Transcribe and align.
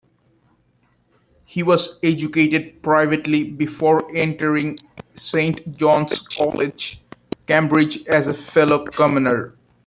He 1.45 1.61
was 1.61 1.99
educated 2.01 2.81
privately 2.81 3.43
before 3.43 4.09
entering 4.17 4.77
Saint 5.13 5.77
John's 5.77 6.23
College, 6.23 6.99
Cambridge 7.45 8.03
as 8.07 8.27
a 8.27 8.33
fellow 8.33 8.83
commoner. 8.83 9.53